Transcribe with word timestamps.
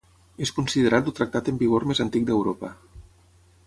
És 0.45 0.51
considerat 0.59 1.11
el 1.11 1.15
tractat 1.19 1.53
en 1.53 1.61
vigor 1.61 1.87
més 1.93 2.05
antic 2.09 2.29
d'Europa. 2.31 2.77